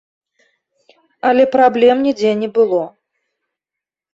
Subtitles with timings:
[1.29, 2.83] Але праблем нідзе не было.